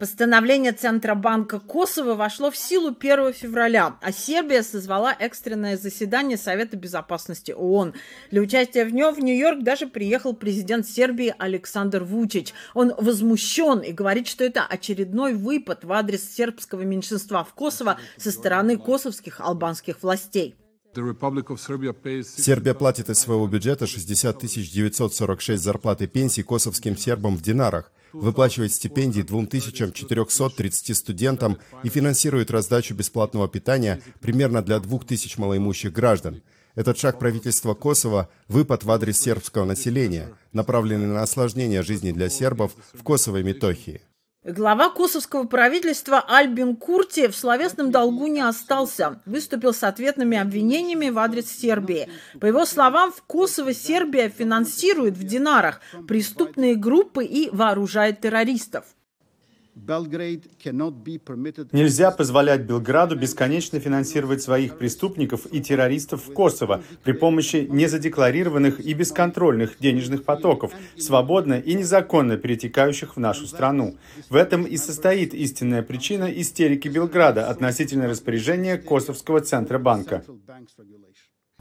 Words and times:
Постановление 0.00 0.72
Центробанка 0.72 1.60
Косово 1.60 2.14
вошло 2.14 2.50
в 2.50 2.56
силу 2.56 2.96
1 2.98 3.34
февраля, 3.34 3.98
а 4.00 4.12
Сербия 4.12 4.62
созвала 4.62 5.12
экстренное 5.12 5.76
заседание 5.76 6.38
Совета 6.38 6.78
безопасности 6.78 7.52
ООН. 7.52 7.92
Для 8.30 8.40
участия 8.40 8.86
в 8.86 8.94
нем 8.94 9.14
в 9.14 9.18
Нью-Йорк 9.18 9.62
даже 9.62 9.86
приехал 9.86 10.32
президент 10.32 10.86
Сербии 10.86 11.34
Александр 11.38 12.02
Вучич. 12.02 12.54
Он 12.72 12.94
возмущен 12.96 13.80
и 13.80 13.92
говорит, 13.92 14.26
что 14.26 14.42
это 14.42 14.64
очередной 14.64 15.34
выпад 15.34 15.84
в 15.84 15.92
адрес 15.92 16.34
сербского 16.34 16.80
меньшинства 16.80 17.44
в 17.44 17.52
Косово 17.52 17.98
со 18.16 18.30
стороны 18.30 18.78
косовских 18.78 19.38
албанских 19.38 20.02
властей. 20.02 20.56
Сербия 22.36 22.74
платит 22.74 23.10
из 23.10 23.18
своего 23.18 23.46
бюджета 23.46 23.86
60 23.86 24.40
946 24.40 25.62
зарплат 25.62 26.02
и 26.02 26.06
пенсий 26.06 26.42
косовским 26.42 26.96
сербам 26.96 27.36
в 27.36 27.42
динарах, 27.42 27.92
выплачивает 28.12 28.72
стипендии 28.72 29.22
2430 29.22 30.96
студентам 30.96 31.58
и 31.84 31.88
финансирует 31.88 32.50
раздачу 32.50 32.94
бесплатного 32.94 33.48
питания 33.48 34.00
примерно 34.20 34.62
для 34.62 34.80
2000 34.80 35.38
малоимущих 35.38 35.92
граждан. 35.92 36.42
Этот 36.74 36.98
шаг 36.98 37.18
правительства 37.18 37.74
Косово– 37.74 38.28
выпад 38.48 38.84
в 38.84 38.90
адрес 38.90 39.20
сербского 39.20 39.64
населения, 39.64 40.32
направленный 40.52 41.06
на 41.06 41.22
осложнение 41.22 41.82
жизни 41.82 42.12
для 42.12 42.28
сербов 42.28 42.72
в 42.94 43.02
Косово 43.02 43.38
и 43.38 43.42
Метохии. 43.42 44.02
Глава 44.42 44.88
косовского 44.88 45.44
правительства 45.44 46.24
Альбин 46.26 46.74
Курти 46.74 47.28
в 47.28 47.36
словесном 47.36 47.90
долгу 47.90 48.26
не 48.26 48.40
остался. 48.40 49.20
Выступил 49.26 49.74
с 49.74 49.84
ответными 49.84 50.38
обвинениями 50.38 51.10
в 51.10 51.18
адрес 51.18 51.50
Сербии. 51.50 52.08
По 52.40 52.46
его 52.46 52.64
словам, 52.64 53.12
в 53.12 53.20
Косово 53.24 53.74
Сербия 53.74 54.30
финансирует 54.30 55.18
в 55.18 55.24
динарах 55.24 55.82
преступные 56.08 56.74
группы 56.74 57.22
и 57.22 57.50
вооружает 57.50 58.22
террористов. 58.22 58.86
Нельзя 61.72 62.10
позволять 62.10 62.62
Белграду 62.62 63.16
бесконечно 63.16 63.80
финансировать 63.80 64.42
своих 64.42 64.78
преступников 64.78 65.46
и 65.46 65.60
террористов 65.60 66.26
в 66.26 66.32
Косово 66.32 66.82
при 67.02 67.12
помощи 67.12 67.66
незадекларированных 67.68 68.80
и 68.80 68.94
бесконтрольных 68.94 69.78
денежных 69.78 70.24
потоков, 70.24 70.72
свободно 70.98 71.54
и 71.54 71.74
незаконно 71.74 72.36
перетекающих 72.36 73.16
в 73.16 73.20
нашу 73.20 73.46
страну. 73.46 73.96
В 74.28 74.36
этом 74.36 74.64
и 74.64 74.76
состоит 74.76 75.34
истинная 75.34 75.82
причина 75.82 76.24
истерики 76.24 76.88
Белграда 76.88 77.48
относительно 77.48 78.08
распоряжения 78.08 78.76
Косовского 78.78 79.40
Центробанка. 79.40 80.24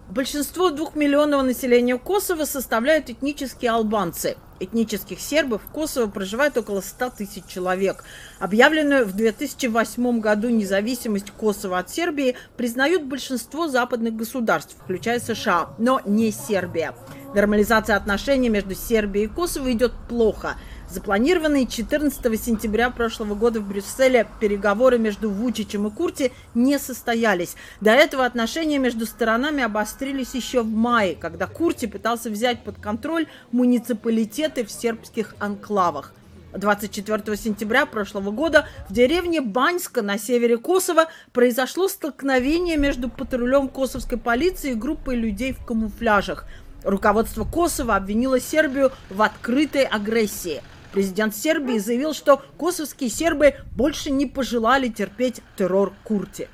Большинство 0.07 0.71
двухмиллионного 0.71 1.41
населения 1.41 1.97
Косово 1.97 2.45
составляют 2.45 3.09
этнические 3.09 3.71
албанцы. 3.71 4.37
Этнических 4.59 5.19
сербов 5.19 5.61
в 5.63 5.71
Косово 5.71 6.07
проживает 6.09 6.57
около 6.57 6.81
100 6.81 7.11
тысяч 7.11 7.45
человек. 7.47 8.03
Объявленную 8.39 9.05
в 9.05 9.13
2008 9.13 10.19
году 10.19 10.49
независимость 10.49 11.31
Косово 11.31 11.77
от 11.77 11.89
Сербии 11.89 12.35
признают 12.57 13.03
большинство 13.03 13.67
западных 13.67 14.15
государств, 14.15 14.75
включая 14.83 15.19
США, 15.19 15.69
но 15.77 16.01
не 16.05 16.31
Сербия. 16.31 16.95
Нормализация 17.35 17.95
отношений 17.95 18.49
между 18.49 18.73
Сербией 18.73 19.25
и 19.25 19.29
Косово 19.29 19.71
идет 19.71 19.93
плохо– 20.07 20.55
Запланированные 20.89 21.67
14 21.67 22.43
сентября 22.43 22.89
прошлого 22.89 23.35
года 23.35 23.59
в 23.59 23.67
Брюсселе 23.67 24.27
переговоры 24.39 24.97
между 24.97 25.29
Вучичем 25.29 25.85
и 25.85 25.91
Курти 25.91 26.31
не 26.55 26.79
состоялись. 26.79 27.55
До 27.79 27.91
этого 27.91 28.25
отношения 28.25 28.79
между 28.79 29.05
сторонами 29.05 29.61
обострились 29.61 30.33
еще 30.33 30.63
в 30.63 30.67
мае, 30.67 31.15
когда 31.15 31.45
Курти 31.45 31.85
пытался 31.85 32.31
взять 32.31 32.63
под 32.63 32.79
контроль 32.79 33.27
муниципалитеты 33.51 34.65
в 34.65 34.71
сербских 34.71 35.35
анклавах. 35.37 36.11
24 36.53 37.37
сентября 37.37 37.85
прошлого 37.85 38.31
года 38.31 38.67
в 38.89 38.93
деревне 38.93 39.41
Баньска 39.41 40.01
на 40.01 40.17
севере 40.17 40.57
Косово 40.57 41.05
произошло 41.33 41.87
столкновение 41.87 42.77
между 42.77 43.09
патрулем 43.09 43.67
косовской 43.67 44.17
полиции 44.17 44.71
и 44.71 44.75
группой 44.75 45.15
людей 45.15 45.53
в 45.53 45.63
камуфляжах. 45.63 46.45
Руководство 46.83 47.43
Косово 47.43 47.95
обвинило 47.95 48.39
Сербию 48.39 48.91
в 49.11 49.21
открытой 49.21 49.83
агрессии– 49.83 50.63
Президент 50.91 51.35
Сербии 51.35 51.77
заявил, 51.77 52.13
что 52.13 52.41
косовские 52.57 53.09
сербы 53.09 53.55
больше 53.75 54.09
не 54.09 54.25
пожелали 54.25 54.89
терпеть 54.89 55.41
террор 55.55 55.93
Курти. 56.03 56.47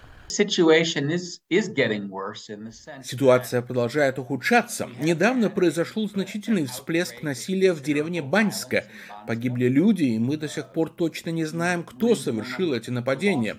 Ситуация 3.04 3.62
продолжает 3.62 4.20
ухудшаться. 4.20 4.90
Недавно 5.00 5.50
произошел 5.50 6.10
значительный 6.10 6.66
всплеск 6.66 7.22
насилия 7.22 7.74
в 7.74 7.82
деревне 7.82 8.22
Баньска. 8.22 8.86
Погибли 9.28 9.68
люди, 9.68 10.04
и 10.04 10.20
мы 10.20 10.38
до 10.38 10.48
сих 10.48 10.72
пор 10.72 10.90
точно 10.90 11.30
не 11.32 11.46
знаем, 11.46 11.84
кто 11.84 12.16
совершил 12.16 12.74
эти 12.74 12.90
нападения. 12.90 13.58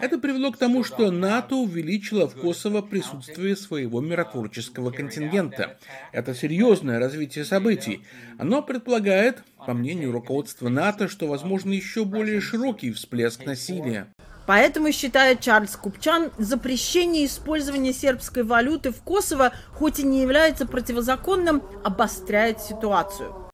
Это 0.00 0.18
привело 0.18 0.52
к 0.52 0.58
тому, 0.58 0.84
что 0.84 1.10
НАТО 1.10 1.56
увеличило 1.56 2.28
в 2.28 2.34
Косово 2.34 2.82
присутствие 2.82 3.56
своего 3.56 4.00
миротворческого 4.00 4.90
контингента. 4.90 5.78
Это 6.12 6.34
серьезное 6.34 6.98
развитие 6.98 7.44
событий. 7.44 8.02
Оно 8.38 8.62
предполагает, 8.62 9.42
по 9.66 9.74
мнению 9.74 10.12
руководства 10.12 10.68
НАТО, 10.68 11.08
что 11.08 11.26
возможно 11.26 11.72
еще 11.72 12.04
более 12.04 12.40
широкий 12.40 12.92
всплеск 12.92 13.44
насилия. 13.44 14.08
Поэтому, 14.48 14.92
считает 14.92 15.40
Чарльз 15.40 15.76
Купчан, 15.76 16.30
запрещение 16.38 17.26
использования 17.26 17.92
сербской 17.92 18.44
валюты 18.44 18.92
в 18.92 19.02
Косово, 19.02 19.52
хоть 19.74 20.00
и 20.00 20.04
не 20.04 20.22
является 20.22 20.64
противозаконным, 20.64 21.62
обостряет 21.84 22.58
ситуацию. 22.58 23.52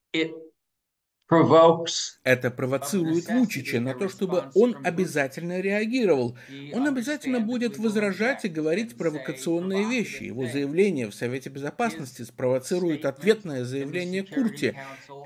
Это 2.22 2.50
провоцирует 2.52 3.28
Вучича 3.28 3.80
на 3.80 3.94
то, 3.94 4.08
чтобы 4.08 4.44
он 4.54 4.76
обязательно 4.84 5.60
реагировал. 5.60 6.38
Он 6.72 6.86
обязательно 6.86 7.40
будет 7.40 7.76
возражать 7.76 8.44
и 8.44 8.48
говорить 8.48 8.96
провокационные 8.96 9.88
вещи. 9.88 10.22
Его 10.24 10.46
заявление 10.46 11.08
в 11.08 11.14
Совете 11.14 11.50
Безопасности 11.50 12.22
спровоцирует 12.22 13.04
ответное 13.04 13.64
заявление 13.64 14.22
Курти. 14.22 14.76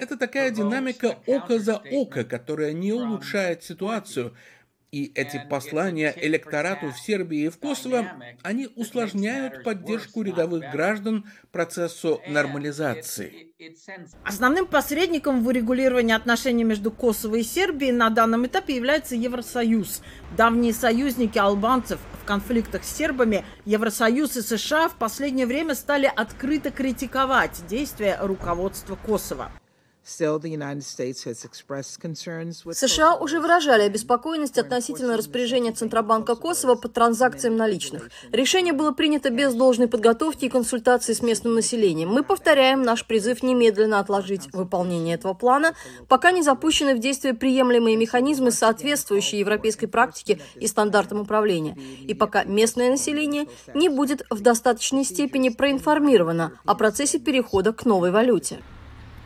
Это 0.00 0.17
такая 0.17 0.50
динамика 0.50 1.19
око 1.27 1.59
за 1.59 1.77
око, 1.77 2.25
которая 2.25 2.73
не 2.73 2.95
улучшает 2.95 3.62
ситуацию. 3.65 4.35
И 4.91 5.12
эти 5.15 5.38
послания 5.50 6.15
электорату 6.16 6.91
в 6.91 6.99
Сербии 6.99 7.41
и 7.41 7.49
в 7.50 7.59
Косово, 7.59 8.06
они 8.43 8.69
усложняют 8.75 9.62
поддержку 9.62 10.22
рядовых 10.22 10.71
граждан 10.72 11.26
процессу 11.53 12.22
нормализации. 12.26 13.49
Основным 14.25 14.66
посредником 14.66 15.43
в 15.44 15.49
урегулировании 15.49 16.15
отношений 16.15 16.65
между 16.65 16.91
Косово 16.91 17.37
и 17.37 17.43
Сербией 17.43 17.93
на 17.93 18.09
данном 18.09 18.47
этапе 18.47 18.76
является 18.76 19.15
Евросоюз. 19.15 20.00
Давние 20.38 20.72
союзники 20.72 21.37
албанцев 21.37 22.00
в 22.22 22.25
конфликтах 22.25 22.82
с 22.82 22.97
сербами, 22.97 23.44
Евросоюз 23.66 24.38
и 24.38 24.43
США 24.43 24.88
в 24.88 24.97
последнее 24.97 25.47
время 25.47 25.75
стали 25.75 26.10
открыто 26.15 26.70
критиковать 26.70 27.62
действия 27.69 28.16
руководства 28.22 28.97
Косово. 28.97 29.50
США 32.72 33.16
уже 33.16 33.41
выражали 33.41 33.82
обеспокоенность 33.82 34.56
относительно 34.56 35.19
распоряжения 35.19 35.72
Центробанка 35.72 36.34
Косово 36.34 36.76
по 36.76 36.88
транзакциям 36.88 37.56
наличных. 37.56 38.08
Решение 38.32 38.72
было 38.72 38.92
принято 38.92 39.28
без 39.28 39.52
должной 39.54 39.86
подготовки 39.86 40.46
и 40.46 40.48
консультации 40.48 41.12
с 41.12 41.20
местным 41.20 41.54
населением. 41.54 42.08
Мы 42.08 42.22
повторяем 42.22 42.82
наш 42.82 43.04
призыв 43.04 43.42
немедленно 43.42 43.98
отложить 43.98 44.50
выполнение 44.54 45.16
этого 45.16 45.34
плана, 45.34 45.74
пока 46.08 46.30
не 46.30 46.42
запущены 46.42 46.94
в 46.94 47.00
действие 47.00 47.34
приемлемые 47.34 47.96
механизмы, 47.96 48.50
соответствующие 48.50 49.40
европейской 49.40 49.86
практике 49.86 50.40
и 50.54 50.66
стандартам 50.66 51.20
управления, 51.20 51.76
и 52.06 52.14
пока 52.14 52.44
местное 52.44 52.90
население 52.90 53.46
не 53.75 53.90
будет 53.90 54.22
в 54.30 54.40
достаточной 54.40 55.04
степени 55.04 55.50
проинформировано 55.50 56.52
о 56.64 56.75
процессе 56.75 57.19
перехода 57.19 57.75
к 57.75 57.84
новой 57.84 58.10
валюте. 58.10 58.58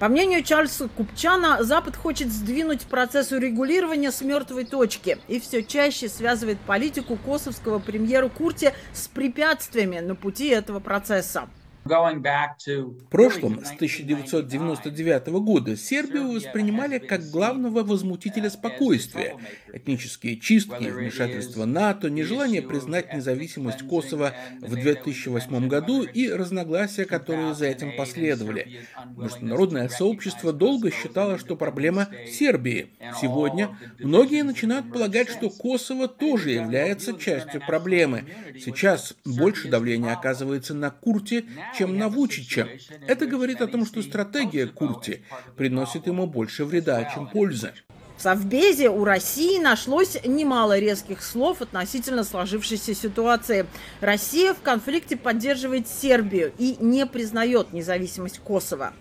По 0.03 0.09
мнению 0.09 0.43
Чарльза 0.43 0.89
Купчана, 0.89 1.63
Запад 1.63 1.95
хочет 1.95 2.33
сдвинуть 2.33 2.87
процесс 2.87 3.31
урегулирования 3.31 4.11
с 4.11 4.21
мертвой 4.21 4.65
точки 4.65 5.19
и 5.29 5.39
все 5.39 5.63
чаще 5.63 6.09
связывает 6.09 6.59
политику 6.59 7.17
косовского 7.17 7.79
премьера 7.79 8.29
Курти 8.29 8.73
с 8.93 9.07
препятствиями 9.07 10.01
на 10.01 10.17
пути 10.17 10.49
этого 10.49 10.81
процесса. 10.81 11.49
В 11.85 13.05
прошлом, 13.11 13.65
с 13.65 13.73
1999 13.73 15.27
года, 15.41 15.77
Сербию 15.77 16.33
воспринимали 16.33 16.99
как 16.99 17.29
главного 17.31 17.83
возмутителя 17.83 18.51
спокойствия. 18.51 19.37
Этнические 19.73 20.39
чистки, 20.39 20.85
вмешательство 20.85 21.65
НАТО, 21.65 22.09
нежелание 22.09 22.63
признать 22.63 23.13
независимость 23.13 23.83
Косово 23.89 24.33
в 24.61 24.75
2008 24.75 25.69
году 25.69 26.05
и 26.05 26.31
разногласия, 26.31 27.05
которые 27.05 27.55
за 27.55 27.67
этим 27.67 27.97
последовали. 27.97 28.87
Международное 29.17 29.89
сообщество 29.89 30.53
долго 30.53 30.93
считало, 30.93 31.37
что 31.37 31.57
проблема 31.57 32.09
Сербии. 32.31 32.91
Сегодня 33.21 33.77
многие 33.99 34.45
начинают 34.45 34.93
полагать, 34.93 35.29
что 35.29 35.51
Косово 35.51 36.07
тоже 36.07 36.51
является 36.51 37.19
частью 37.19 37.61
проблемы. 37.61 38.25
Сейчас 38.55 39.15
больше 39.25 39.69
давления 39.69 40.13
оказывается 40.13 40.75
на 40.75 40.91
Курте, 40.91 41.45
чем 41.77 41.97
на 41.97 42.09
Вучича. 42.09 42.69
Это 43.07 43.27
говорит 43.27 43.61
о 43.61 43.67
том, 43.67 43.87
что 43.87 44.03
стратегия 44.03 44.67
Курти 44.67 45.23
приносит 45.57 46.07
ему 46.07 46.27
больше 46.27 46.65
вреда, 46.65 47.11
чем 47.15 47.29
пользы. 47.29 47.73
В 48.17 48.23
Совбезе 48.23 48.89
у 48.89 49.05
России 49.05 49.59
нашлось 49.59 50.17
немало 50.25 50.79
резких 50.79 51.23
слов 51.23 51.61
относительно 51.61 52.23
сложившейся 52.23 52.95
ситуации. 52.95 53.67
Россия 54.01 54.55
в 54.55 54.61
конфликте 54.61 55.17
поддерживает 55.17 55.89
Сербию 55.89 56.53
и 56.57 56.77
не 56.79 57.05
признает 57.07 57.73
независимость 57.73 58.39
Косово. 58.39 58.93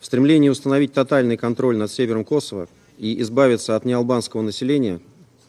В 0.00 0.06
стремлении 0.06 0.48
установить 0.48 0.92
тотальный 0.92 1.36
контроль 1.36 1.76
над 1.76 1.90
севером 1.90 2.24
Косово 2.24 2.68
и 2.98 3.20
избавиться 3.20 3.76
от 3.76 3.84
неалбанского 3.84 4.42
населения, 4.42 5.00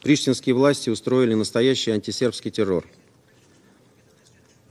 приштинские 0.02 0.54
власти 0.54 0.88
устроили 0.88 1.34
настоящий 1.34 1.90
антисербский 1.90 2.50
террор. 2.50 2.84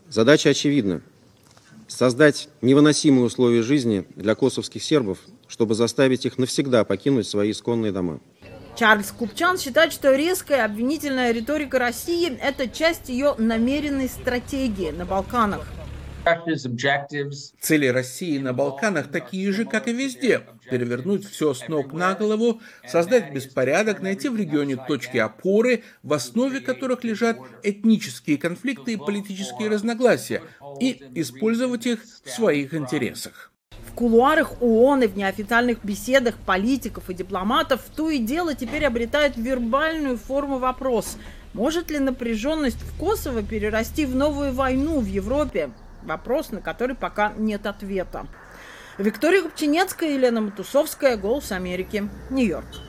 Задача 0.08 0.52
очевидна– 0.52 1.02
создать 1.88 2.50
невыносимые 2.62 3.26
условия 3.26 3.62
жизни 3.62 4.06
для 4.16 4.36
косовских 4.36 4.84
сербов, 4.84 5.20
чтобы 5.48 5.76
заставить 5.76 6.26
их 6.26 6.38
навсегда 6.38 6.84
покинуть 6.84 7.28
свои 7.28 7.52
исконные 7.52 7.92
дома. 7.92 8.20
Чарльз 8.76 9.12
Купчан 9.12 9.58
считает, 9.58 9.94
что 9.94 10.14
резкая 10.14 10.66
обвинительная 10.66 11.32
риторика 11.32 11.80
России– 11.80 12.38
это 12.42 12.68
часть 12.68 13.08
ее 13.08 13.36
намеренной 13.38 14.10
стратегии 14.10 14.92
на 14.92 15.06
Балканах. 15.06 15.66
Цели 17.60 17.88
России 17.88 18.38
на 18.40 18.54
Балканах 18.54 19.12
такие 19.12 19.52
же, 19.52 19.66
как 19.66 19.88
и 19.88 19.94
везде. 19.94 20.42
Перевернуть 20.70 21.30
все 21.30 21.54
с 21.54 21.68
ног 21.68 21.94
на 21.94 22.16
голову, 22.16 22.62
создать 22.88 23.32
беспорядок, 23.32 24.02
найти 24.02 24.30
в 24.30 24.36
регионе 24.36 24.76
точки 24.76 25.18
опоры, 25.18 25.84
в 26.04 26.14
основе 26.14 26.62
которых 26.62 27.04
лежат 27.04 27.38
этнические 27.64 28.38
конфликты 28.38 28.94
и 28.94 28.98
политические 28.98 29.70
разногласия, 29.70 30.42
и 30.80 31.04
использовать 31.14 31.86
их 31.86 32.04
в 32.24 32.30
своих 32.30 32.74
интересах 32.74 33.52
кулуарах 33.96 34.62
ООН 34.62 35.04
и 35.04 35.08
в 35.08 35.18
неофициальных 35.18 35.84
беседах 35.84 36.36
политиков 36.46 37.10
и 37.10 37.14
дипломатов 37.14 37.82
то 37.96 38.10
и 38.10 38.20
дело 38.20 38.54
теперь 38.54 38.86
обретает 38.86 39.38
вербальную 39.38 40.18
форму 40.18 40.60
вопрос. 40.60 41.18
Может 41.54 41.90
ли 41.90 42.00
напряженность 42.00 42.82
в 42.82 43.00
Косово 43.00 43.42
перерасти 43.42 44.06
в 44.06 44.14
новую 44.14 44.52
войну 44.52 45.00
в 45.00 45.06
Европе? 45.06 45.70
Вопрос, 46.06 46.52
на 46.52 46.62
который 46.62 46.96
пока 46.96 47.34
нет 47.36 47.66
ответа. 47.66 48.28
Виктория 48.98 49.42
Купчинецкая, 49.42 50.12
Елена 50.12 50.40
Матусовская, 50.40 51.18
«Голос 51.18 51.52
Америки», 51.52 52.08
Нью-Йорк. 52.30 52.85